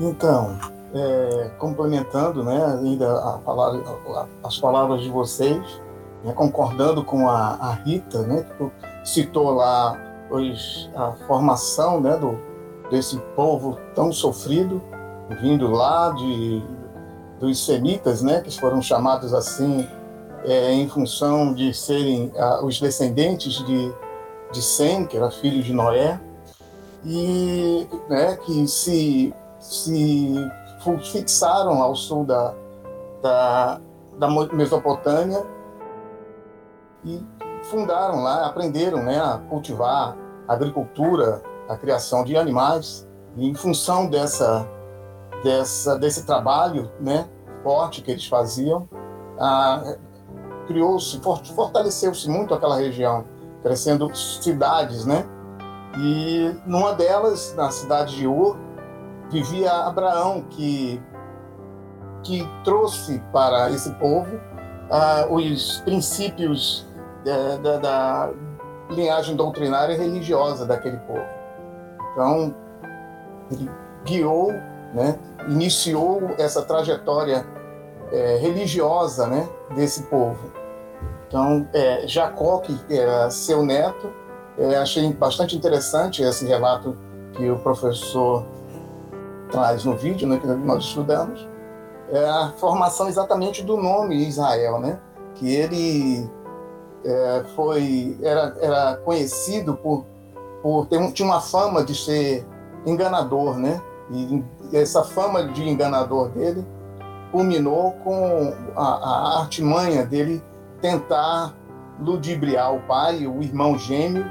Então, 0.00 0.58
é, 0.92 1.50
complementando 1.58 2.42
né, 2.42 2.78
ainda 2.80 3.08
a 3.08 4.26
as 4.42 4.58
palavras 4.58 5.00
de 5.00 5.10
vocês, 5.10 5.80
né, 6.24 6.32
concordando 6.32 7.04
com 7.04 7.30
a, 7.30 7.54
a 7.54 7.72
Rita, 7.72 8.22
né, 8.22 8.44
que 8.58 9.08
citou 9.08 9.52
lá 9.52 10.11
os, 10.32 10.90
a 10.94 11.12
formação 11.26 12.00
né, 12.00 12.16
do, 12.16 12.38
desse 12.90 13.18
povo 13.36 13.78
tão 13.94 14.12
sofrido, 14.12 14.82
vindo 15.40 15.70
lá 15.70 16.10
de, 16.10 16.62
dos 17.38 17.64
semitas, 17.64 18.22
né, 18.22 18.40
que 18.40 18.58
foram 18.58 18.82
chamados 18.82 19.32
assim 19.32 19.86
é, 20.44 20.72
em 20.72 20.88
função 20.88 21.54
de 21.54 21.72
serem 21.72 22.32
os 22.62 22.80
descendentes 22.80 23.64
de, 23.64 23.92
de 24.52 24.62
Sem, 24.62 25.06
que 25.06 25.16
era 25.16 25.30
filho 25.30 25.62
de 25.62 25.72
Noé, 25.72 26.20
e 27.04 27.86
né, 28.08 28.36
que 28.36 28.66
se, 28.66 29.34
se 29.58 30.34
fixaram 31.12 31.82
ao 31.82 31.94
sul 31.94 32.24
da, 32.24 32.54
da, 33.22 33.80
da 34.18 34.28
Mesopotâmia 34.52 35.44
e 37.04 37.20
fundaram 37.64 38.22
lá, 38.22 38.46
aprenderam 38.46 39.02
né, 39.02 39.18
a 39.18 39.38
cultivar 39.48 40.16
agricultura, 40.46 41.42
a 41.68 41.76
criação 41.76 42.24
de 42.24 42.36
animais. 42.36 43.08
E 43.36 43.48
em 43.48 43.54
função 43.54 44.08
dessa, 44.08 44.68
dessa, 45.42 45.98
desse 45.98 46.26
trabalho 46.26 46.90
né, 47.00 47.28
forte 47.62 48.02
que 48.02 48.10
eles 48.10 48.26
faziam, 48.26 48.88
criou-se, 50.66 51.20
fortaleceu-se 51.54 52.28
muito 52.28 52.54
aquela 52.54 52.76
região, 52.76 53.24
crescendo 53.62 54.14
cidades, 54.14 55.04
né? 55.06 55.24
E 55.98 56.54
numa 56.66 56.94
delas, 56.94 57.54
na 57.56 57.70
cidade 57.70 58.16
de 58.16 58.26
Ur, 58.26 58.56
vivia 59.30 59.72
Abraão, 59.72 60.42
que, 60.48 61.02
que 62.22 62.48
trouxe 62.64 63.18
para 63.32 63.70
esse 63.70 63.90
povo 63.94 64.36
uh, 64.36 65.34
os 65.34 65.80
princípios 65.80 66.86
da, 67.24 67.56
da, 67.56 67.76
da, 67.78 68.30
linhagem 68.92 69.36
doutrinária 69.36 69.94
e 69.94 69.96
religiosa 69.96 70.64
daquele 70.66 70.98
povo. 70.98 71.24
Então, 72.12 72.54
ele 73.50 73.70
guiou, 74.04 74.52
né, 74.94 75.18
iniciou 75.48 76.30
essa 76.38 76.62
trajetória 76.62 77.46
é, 78.12 78.36
religiosa 78.36 79.26
né, 79.26 79.48
desse 79.74 80.02
povo. 80.04 80.52
Então, 81.28 81.66
é, 81.72 82.06
Jacó, 82.06 82.58
que 82.58 82.78
era 82.90 83.30
seu 83.30 83.64
neto, 83.64 84.12
é, 84.58 84.76
achei 84.76 85.10
bastante 85.12 85.56
interessante 85.56 86.22
esse 86.22 86.46
relato 86.46 86.96
que 87.32 87.50
o 87.50 87.58
professor 87.58 88.44
traz 89.50 89.84
no 89.84 89.96
vídeo 89.96 90.28
né, 90.28 90.38
que 90.38 90.46
nós 90.46 90.84
estudamos, 90.84 91.48
é 92.10 92.24
a 92.28 92.52
formação 92.58 93.08
exatamente 93.08 93.62
do 93.62 93.76
nome 93.76 94.16
Israel, 94.26 94.78
né? 94.78 94.98
que 95.34 95.54
ele 95.54 96.30
é, 97.04 97.44
foi 97.54 98.16
era, 98.22 98.56
era 98.60 98.96
conhecido 99.04 99.74
por, 99.74 100.04
por 100.62 100.86
ter 100.86 101.12
tinha 101.12 101.26
uma 101.26 101.40
fama 101.40 101.84
de 101.84 101.94
ser 101.94 102.46
enganador, 102.86 103.58
né? 103.58 103.80
E 104.10 104.44
essa 104.72 105.02
fama 105.02 105.44
de 105.44 105.68
enganador 105.68 106.28
dele 106.30 106.66
culminou 107.30 107.92
com 108.04 108.52
a, 108.76 108.82
a 108.82 109.40
artimanha 109.40 110.04
dele 110.04 110.42
tentar 110.80 111.54
ludibriar 112.00 112.74
o 112.74 112.80
pai, 112.80 113.26
o 113.26 113.42
irmão 113.42 113.78
gêmeo, 113.78 114.24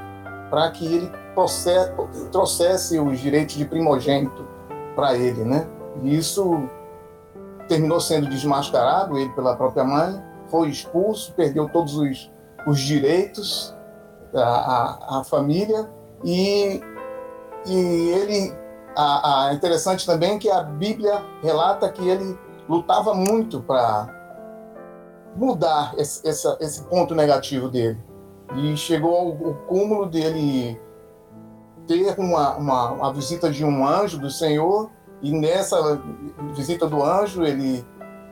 para 0.49 0.69
que 0.71 0.85
ele 0.85 1.11
trouxesse 2.31 2.99
os 2.99 3.19
direitos 3.19 3.55
de 3.55 3.65
primogênito 3.65 4.45
para 4.95 5.15
ele, 5.15 5.43
né? 5.43 5.67
E 6.03 6.15
isso 6.15 6.67
terminou 7.67 7.99
sendo 8.01 8.27
desmascarado, 8.27 9.17
ele 9.17 9.29
pela 9.29 9.55
própria 9.55 9.83
mãe, 9.83 10.21
foi 10.47 10.69
expulso, 10.69 11.33
perdeu 11.33 11.69
todos 11.69 11.95
os, 11.95 12.29
os 12.65 12.79
direitos 12.79 13.75
à, 14.33 15.23
família 15.25 15.89
e, 16.23 16.81
e 17.65 18.09
ele 18.11 18.53
a, 18.95 19.47
a, 19.47 19.53
interessante 19.53 20.05
também 20.05 20.37
que 20.37 20.49
a 20.49 20.63
Bíblia 20.63 21.23
relata 21.41 21.89
que 21.89 22.07
ele 22.07 22.37
lutava 22.67 23.13
muito 23.13 23.61
para 23.61 24.21
mudar 25.35 25.93
esse, 25.97 26.27
esse, 26.27 26.47
esse, 26.59 26.83
ponto 26.83 27.15
negativo 27.15 27.69
dele. 27.69 27.97
E 28.55 28.75
chegou 28.75 29.15
ao, 29.15 29.47
ao 29.47 29.53
cúmulo 29.67 30.05
dele 30.05 30.79
ter 31.87 32.17
uma, 32.19 32.55
uma, 32.55 32.91
uma, 32.91 33.13
visita 33.13 33.49
de 33.49 33.63
um 33.63 33.85
anjo 33.85 34.19
do 34.19 34.29
Senhor, 34.29 34.89
e 35.21 35.31
nessa 35.31 36.01
visita 36.53 36.87
do 36.87 37.03
anjo 37.03 37.43
ele 37.43 37.85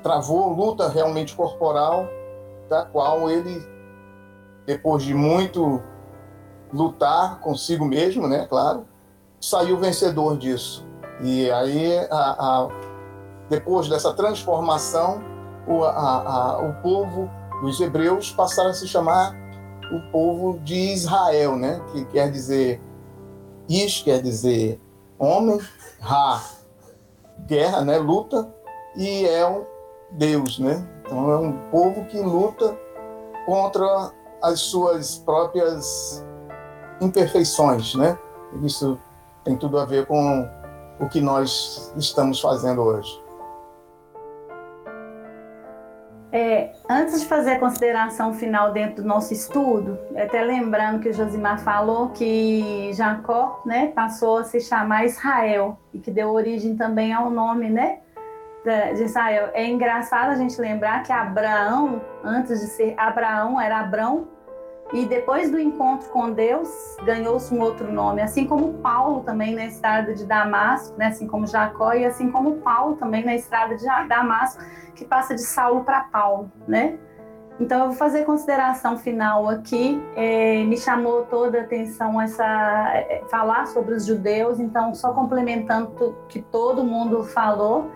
travou 0.04 0.54
luta 0.54 0.88
realmente 0.90 1.36
corporal, 1.36 2.08
da 2.70 2.86
qual 2.86 3.30
ele, 3.30 3.66
depois 4.70 5.02
de 5.02 5.16
muito 5.16 5.82
lutar 6.72 7.40
consigo 7.40 7.84
mesmo, 7.84 8.28
né, 8.28 8.46
claro, 8.48 8.86
saiu 9.42 9.80
vencedor 9.80 10.38
disso. 10.38 10.86
E 11.24 11.50
aí 11.50 11.98
a, 12.12 12.36
a 12.38 12.68
depois 13.50 13.90
dessa 13.90 14.14
transformação, 14.14 15.24
o, 15.68 15.84
a, 15.84 16.60
o 16.62 16.84
povo, 16.84 17.28
os 17.64 17.82
hebreus, 17.82 18.32
passaram 18.32 18.70
a 18.70 18.74
se 18.74 18.88
chamar 18.88 19.36
o 19.92 20.12
povo 20.12 20.60
de 20.60 20.76
Israel, 20.76 21.58
né? 21.58 21.82
que 21.92 22.06
quer 22.06 22.30
dizer 22.30 22.80
Is, 23.68 24.04
quer 24.04 24.22
dizer 24.22 24.80
homem, 25.18 25.60
Ra, 26.00 26.44
guerra, 27.48 27.82
né? 27.82 27.98
luta, 27.98 28.48
e 28.96 29.26
El, 29.26 29.68
Deus. 30.12 30.60
Né? 30.60 30.88
Então 31.04 31.32
é 31.32 31.38
um 31.40 31.54
povo 31.72 32.06
que 32.06 32.20
luta 32.20 32.78
contra 33.48 34.14
as 34.42 34.60
suas 34.60 35.18
próprias 35.18 36.26
imperfeições. 37.02 37.96
Né? 37.96 38.18
Isso 38.64 38.98
tem 39.44 39.56
tudo 39.56 39.80
a 39.80 39.86
ver 39.86 40.06
com 40.06 40.48
o 41.00 41.08
que 41.08 41.22
nós 41.22 41.94
estamos 41.98 42.40
fazendo 42.40 42.82
hoje. 42.82 43.30
É, 46.32 46.74
antes 46.88 47.22
de 47.22 47.26
fazer 47.26 47.54
a 47.54 47.60
consideração 47.60 48.34
final 48.34 48.72
dentro 48.72 49.02
do 49.02 49.08
nosso 49.08 49.34
estudo, 49.34 49.98
até 50.16 50.44
lembrando 50.44 51.00
que 51.00 51.10
o 51.10 51.14
Josimar 51.14 51.60
falou 51.60 52.10
que 52.10 52.92
Jacó 52.94 53.64
né, 53.66 53.88
passou 53.96 54.38
a 54.38 54.44
se 54.44 54.60
chamar 54.60 55.06
Israel 55.06 55.80
e 55.92 55.98
que 55.98 56.12
deu 56.12 56.30
origem 56.30 56.76
também 56.76 57.12
ao 57.12 57.32
nome 57.32 57.68
né, 57.70 58.02
de 58.64 59.04
Israel. 59.04 59.50
É 59.54 59.66
engraçado 59.66 60.32
a 60.32 60.36
gente 60.36 60.60
lembrar 60.60 61.04
que 61.04 61.12
Abraão, 61.12 62.02
antes 62.24 62.60
de 62.60 62.68
ser 62.68 62.94
Abraão, 62.98 63.60
era 63.60 63.80
Abrão, 63.80 64.28
e 64.92 65.06
depois 65.06 65.52
do 65.52 65.60
encontro 65.60 66.10
com 66.10 66.32
Deus, 66.32 66.68
ganhou-se 67.04 67.54
um 67.54 67.62
outro 67.62 67.92
nome, 67.92 68.22
assim 68.22 68.46
como 68.46 68.74
Paulo 68.80 69.22
também 69.22 69.54
na 69.54 69.66
estrada 69.66 70.16
de 70.16 70.26
Damasco, 70.26 70.98
né? 70.98 71.08
assim 71.08 71.28
como 71.28 71.46
Jacó, 71.46 71.94
e 71.94 72.06
assim 72.06 72.32
como 72.32 72.56
Paulo 72.56 72.96
também 72.96 73.24
na 73.24 73.36
estrada 73.36 73.76
de 73.76 73.86
Damasco, 74.08 74.64
que 74.96 75.06
passa 75.06 75.36
de 75.36 75.42
Saulo 75.42 75.84
para 75.84 76.02
Paulo, 76.02 76.52
né? 76.68 76.98
Então, 77.60 77.80
eu 77.80 77.86
vou 77.88 77.96
fazer 77.96 78.24
consideração 78.24 78.98
final 78.98 79.50
aqui. 79.50 80.02
É, 80.16 80.64
me 80.64 80.78
chamou 80.78 81.26
toda 81.26 81.60
a 81.60 81.62
atenção 81.64 82.20
essa 82.20 82.46
é, 82.94 83.22
falar 83.30 83.68
sobre 83.68 83.96
os 83.96 84.06
judeus. 84.06 84.62
Então, 84.62 84.96
só 84.96 85.12
complementando 85.12 85.92
o 86.00 86.14
que 86.30 86.42
todo 86.42 86.86
mundo 86.86 87.22
falou, 87.26 87.92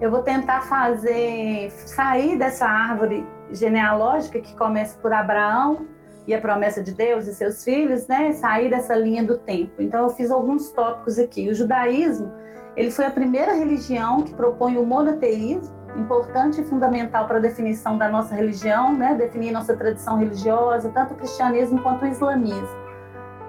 eu 0.00 0.10
vou 0.10 0.22
tentar 0.22 0.62
fazer 0.62 1.70
sair 1.70 2.36
dessa 2.38 2.66
árvore 2.66 3.26
genealógica 3.50 4.40
que 4.40 4.56
começa 4.56 4.98
por 4.98 5.12
Abraão, 5.12 5.86
e 6.26 6.34
a 6.34 6.40
promessa 6.40 6.82
de 6.82 6.92
Deus 6.92 7.26
e 7.26 7.34
seus 7.34 7.62
filhos, 7.62 8.06
né, 8.06 8.32
sair 8.32 8.70
dessa 8.70 8.94
linha 8.94 9.22
do 9.22 9.38
tempo. 9.38 9.82
Então 9.82 10.04
eu 10.04 10.10
fiz 10.10 10.30
alguns 10.30 10.70
tópicos 10.70 11.18
aqui. 11.18 11.48
O 11.48 11.54
judaísmo, 11.54 12.32
ele 12.76 12.90
foi 12.90 13.04
a 13.06 13.10
primeira 13.10 13.52
religião 13.52 14.22
que 14.22 14.34
propõe 14.34 14.78
o 14.78 14.84
monoteísmo, 14.84 15.74
importante 15.96 16.60
e 16.60 16.64
fundamental 16.64 17.26
para 17.26 17.36
a 17.36 17.40
definição 17.40 17.96
da 17.96 18.08
nossa 18.08 18.34
religião, 18.34 18.92
né, 18.96 19.14
definir 19.14 19.52
nossa 19.52 19.76
tradição 19.76 20.18
religiosa, 20.18 20.90
tanto 20.90 21.14
o 21.14 21.16
cristianismo 21.16 21.82
quanto 21.82 22.04
o 22.04 22.08
islamismo. 22.08 22.83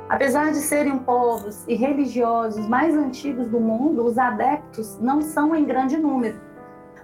Apesar 0.08 0.52
de 0.52 0.58
serem 0.58 1.00
povos 1.00 1.64
e 1.68 1.76
religiosos 1.76 2.68
mais 2.68 2.96
antigos 2.96 3.48
do 3.48 3.60
mundo, 3.60 4.06
os 4.06 4.18
adeptos 4.18 5.00
não 5.00 5.22
são 5.22 5.56
em 5.56 5.66
grande 5.66 5.98
número 5.98 6.46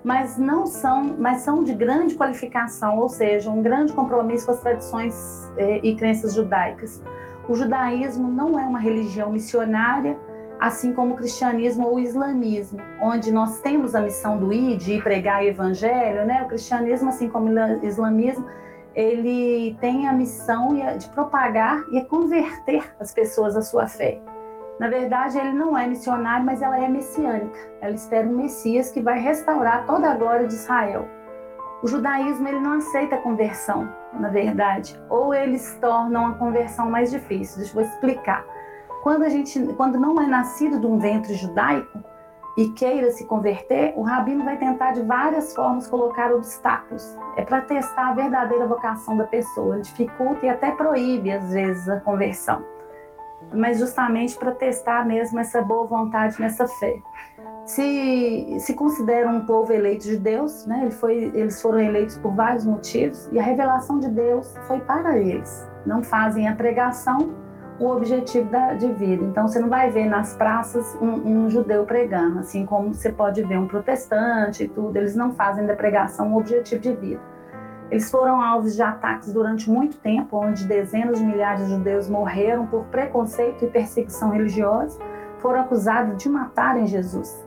mas 0.03 0.37
não 0.37 0.65
são, 0.65 1.15
mas 1.17 1.41
são 1.41 1.63
de 1.63 1.73
grande 1.73 2.15
qualificação, 2.15 2.97
ou 2.97 3.07
seja, 3.07 3.49
um 3.49 3.61
grande 3.61 3.93
compromisso 3.93 4.47
com 4.47 4.51
as 4.51 4.59
tradições 4.59 5.51
eh, 5.57 5.79
e 5.83 5.95
crenças 5.95 6.33
judaicas. 6.33 7.01
O 7.47 7.55
judaísmo 7.55 8.27
não 8.27 8.57
é 8.57 8.63
uma 8.63 8.79
religião 8.79 9.31
missionária, 9.31 10.17
assim 10.59 10.93
como 10.93 11.13
o 11.13 11.17
cristianismo 11.17 11.87
ou 11.87 11.95
o 11.95 11.99
islamismo, 11.99 12.79
onde 13.01 13.31
nós 13.31 13.59
temos 13.61 13.95
a 13.95 14.01
missão 14.01 14.37
do 14.37 14.53
ir, 14.53 14.77
de 14.77 15.01
pregar 15.01 15.41
o 15.41 15.45
evangelho, 15.45 16.25
né? 16.25 16.43
O 16.43 16.47
cristianismo, 16.47 17.09
assim 17.09 17.29
como 17.29 17.49
o 17.49 17.85
islamismo, 17.85 18.45
ele 18.95 19.75
tem 19.79 20.07
a 20.07 20.13
missão 20.13 20.75
de 20.97 21.09
propagar 21.09 21.83
e 21.91 22.01
converter 22.05 22.93
as 22.99 23.13
pessoas 23.13 23.55
à 23.55 23.61
sua 23.61 23.87
fé. 23.87 24.21
Na 24.79 24.89
verdade, 24.89 25.37
ele 25.37 25.53
não 25.53 25.77
é 25.77 25.87
missionário, 25.87 26.45
mas 26.45 26.61
ela 26.61 26.77
é 26.83 26.87
messiânica. 26.87 27.59
Ela 27.81 27.93
espera 27.93 28.27
um 28.27 28.35
Messias 28.35 28.91
que 28.91 28.99
vai 28.99 29.19
restaurar 29.19 29.85
toda 29.85 30.09
a 30.09 30.15
glória 30.15 30.47
de 30.47 30.55
Israel. 30.55 31.07
O 31.83 31.87
judaísmo 31.87 32.47
ele 32.47 32.59
não 32.59 32.73
aceita 32.73 33.17
conversão, 33.17 33.91
na 34.13 34.29
verdade, 34.29 34.99
ou 35.09 35.33
eles 35.33 35.77
tornam 35.79 36.27
a 36.27 36.33
conversão 36.33 36.89
mais 36.89 37.11
difícil. 37.11 37.59
Deixa 37.59 37.79
eu 37.79 37.83
explicar. 37.83 38.45
Quando 39.03 39.23
a 39.23 39.29
gente, 39.29 39.59
quando 39.77 39.99
não 39.99 40.21
é 40.21 40.27
nascido 40.27 40.79
de 40.79 40.85
um 40.85 40.99
ventre 40.99 41.33
judaico 41.33 42.03
e 42.57 42.69
queira 42.69 43.11
se 43.11 43.25
converter, 43.25 43.93
o 43.95 44.01
rabino 44.01 44.43
vai 44.43 44.57
tentar 44.57 44.91
de 44.91 45.01
várias 45.03 45.55
formas 45.55 45.87
colocar 45.87 46.33
obstáculos. 46.33 47.17
É 47.37 47.43
para 47.43 47.61
testar 47.61 48.09
a 48.09 48.13
verdadeira 48.13 48.67
vocação 48.67 49.15
da 49.15 49.23
pessoa. 49.25 49.79
Dificulta 49.79 50.45
e 50.45 50.49
até 50.49 50.71
proíbe 50.71 51.31
às 51.31 51.51
vezes 51.51 51.87
a 51.87 51.99
conversão. 52.01 52.63
mas 53.53 53.79
justamente 53.79 54.37
para 54.37 54.51
testar 54.51 55.05
mesmo 55.05 55.39
essa 55.39 55.61
boa 55.61 55.85
vontade 55.85 56.39
nessa 56.39 56.67
fé. 56.67 57.01
Se, 57.65 58.57
se 58.59 58.73
consideram 58.73 59.37
um 59.37 59.45
povo 59.45 59.71
eleito 59.71 60.05
de 60.05 60.17
Deus, 60.17 60.65
né? 60.65 60.81
Ele 60.83 60.91
foi, 60.91 61.31
eles 61.33 61.61
foram 61.61 61.79
eleitos 61.79 62.17
por 62.17 62.33
vários 62.33 62.65
motivos 62.65 63.29
e 63.31 63.39
a 63.39 63.43
revelação 63.43 63.99
de 63.99 64.09
Deus 64.09 64.55
foi 64.67 64.79
para 64.79 65.17
eles. 65.17 65.67
Não 65.85 66.03
fazem 66.03 66.47
a 66.47 66.55
pregação 66.55 67.33
o 67.81 67.95
objetivo 67.95 68.49
da, 68.49 68.75
de 68.75 68.91
vida. 68.93 69.23
Então, 69.25 69.47
você 69.47 69.59
não 69.59 69.67
vai 69.67 69.89
ver 69.89 70.05
nas 70.05 70.35
praças 70.35 70.95
um, 71.01 71.45
um, 71.45 71.49
judeu 71.49 71.83
pregando, 71.83 72.39
assim 72.39 72.63
como 72.63 72.93
você 72.93 73.11
pode 73.11 73.43
ver 73.43 73.57
um 73.57 73.67
protestante 73.67 74.65
e 74.65 74.67
tudo. 74.67 74.95
Eles 74.95 75.15
não 75.15 75.33
fazem 75.33 75.65
da 75.65 75.75
pregação 75.75 76.31
o 76.31 76.37
objetivo 76.37 76.79
de 76.79 76.93
vida. 76.93 77.21
Eles 77.89 78.09
foram 78.09 78.39
alvos 78.39 78.75
de 78.75 78.81
ataques 78.83 79.33
durante 79.33 79.69
muito 79.69 79.97
tempo, 79.97 80.37
onde 80.37 80.65
dezenas 80.65 81.17
de 81.17 81.25
milhares 81.25 81.65
de 81.65 81.71
judeus 81.71 82.07
morreram 82.07 82.67
por 82.67 82.85
preconceito 82.85 83.65
e 83.65 83.67
perseguição 83.67 84.29
religiosa, 84.29 84.99
foram 85.39 85.61
acusados 85.61 86.21
de 86.21 86.29
matarem 86.29 86.85
Jesus. 86.85 87.45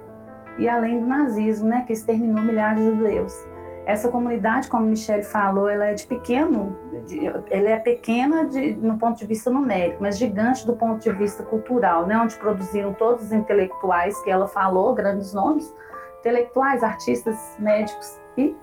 E 0.58 0.68
além 0.68 1.00
do 1.00 1.06
nazismo, 1.06 1.68
né, 1.68 1.84
que 1.86 1.92
exterminou 1.92 2.44
milhares 2.44 2.82
de 2.82 2.90
judeus. 2.90 3.53
Essa 3.86 4.08
comunidade, 4.08 4.68
como 4.68 4.86
Michele 4.86 5.22
falou, 5.22 5.68
ela 5.68 5.86
é 5.86 5.94
de 5.94 6.06
pequeno, 6.06 6.76
de, 7.06 7.26
ela 7.26 7.68
é 7.68 7.78
pequena 7.78 8.46
de, 8.46 8.74
no 8.76 8.98
ponto 8.98 9.18
de 9.18 9.26
vista 9.26 9.50
numérico, 9.50 9.98
mas 10.00 10.16
gigante 10.16 10.66
do 10.66 10.74
ponto 10.74 11.00
de 11.00 11.12
vista 11.12 11.42
cultural, 11.42 12.06
né? 12.06 12.16
onde 12.16 12.34
produziram 12.36 12.94
todos 12.94 13.24
os 13.24 13.32
intelectuais 13.32 14.18
que 14.22 14.30
ela 14.30 14.48
falou, 14.48 14.94
grandes 14.94 15.34
nomes, 15.34 15.74
intelectuais, 16.20 16.82
artistas, 16.82 17.36
médicos 17.58 18.18
e 18.38 18.56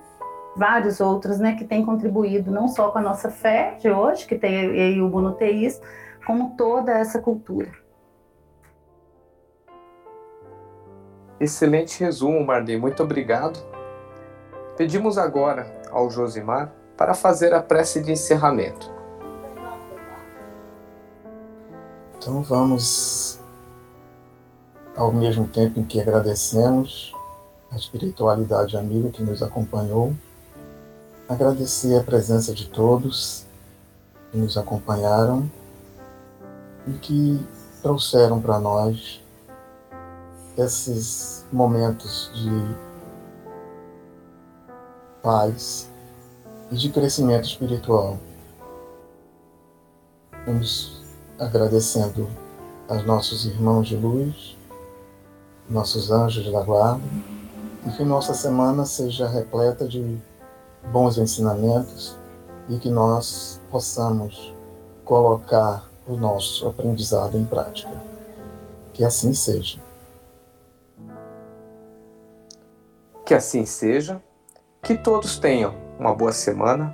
vários 0.56 1.00
outros, 1.00 1.38
né, 1.38 1.54
que 1.54 1.64
têm 1.64 1.84
contribuído 1.84 2.50
não 2.50 2.68
só 2.68 2.90
com 2.90 2.98
a 2.98 3.02
nossa 3.02 3.30
fé 3.30 3.76
de 3.78 3.90
hoje, 3.90 4.26
que 4.26 4.36
tem 4.36 5.00
o 5.00 5.08
monoteísmo, 5.08 5.82
como 6.26 6.54
toda 6.56 6.92
essa 6.92 7.20
cultura. 7.20 7.70
Excelente 11.40 11.98
resumo, 12.00 12.44
Marli. 12.44 12.76
Muito 12.76 13.02
obrigado. 13.02 13.71
Pedimos 14.82 15.16
agora 15.16 15.72
ao 15.92 16.10
Josimar 16.10 16.72
para 16.96 17.14
fazer 17.14 17.54
a 17.54 17.62
prece 17.62 18.02
de 18.02 18.10
encerramento. 18.10 18.90
Então 22.18 22.42
vamos, 22.42 23.38
ao 24.96 25.12
mesmo 25.12 25.46
tempo 25.46 25.78
em 25.78 25.84
que 25.84 26.00
agradecemos 26.00 27.14
a 27.70 27.76
espiritualidade 27.76 28.76
amiga 28.76 29.10
que 29.10 29.22
nos 29.22 29.40
acompanhou, 29.40 30.16
agradecer 31.28 31.96
a 31.96 32.02
presença 32.02 32.52
de 32.52 32.66
todos 32.68 33.46
que 34.32 34.36
nos 34.36 34.58
acompanharam 34.58 35.48
e 36.88 36.92
que 36.94 37.40
trouxeram 37.80 38.42
para 38.42 38.58
nós 38.58 39.22
esses 40.58 41.46
momentos 41.52 42.32
de 42.34 42.91
paz 45.22 45.88
e 46.70 46.76
de 46.76 46.90
crescimento 46.90 47.44
espiritual. 47.44 48.18
Vamos 50.44 51.02
agradecendo 51.38 52.28
aos 52.88 53.04
nossos 53.06 53.46
irmãos 53.46 53.86
de 53.86 53.96
luz, 53.96 54.58
nossos 55.68 56.10
anjos 56.10 56.50
da 56.50 56.62
guarda, 56.62 57.02
e 57.86 57.90
que 57.90 58.04
nossa 58.04 58.34
semana 58.34 58.84
seja 58.84 59.28
repleta 59.28 59.86
de 59.86 60.18
bons 60.90 61.16
ensinamentos 61.18 62.16
e 62.68 62.78
que 62.78 62.90
nós 62.90 63.60
possamos 63.70 64.52
colocar 65.04 65.88
o 66.06 66.16
nosso 66.16 66.66
aprendizado 66.66 67.38
em 67.38 67.44
prática. 67.44 67.92
Que 68.92 69.04
assim 69.04 69.32
seja. 69.32 69.80
Que 73.24 73.34
assim 73.34 73.64
seja. 73.64 74.20
Que 74.84 74.96
todos 74.96 75.38
tenham 75.38 75.76
uma 75.96 76.12
boa 76.12 76.32
semana 76.32 76.92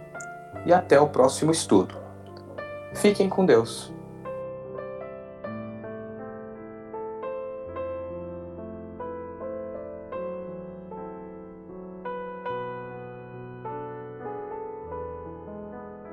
e 0.66 0.74
até 0.74 1.01
o 1.01 1.09
próximo 1.09 1.51
estudo. 1.51 1.96
Fiquem 2.94 3.31
com 3.31 3.46
Deus. 3.46 3.90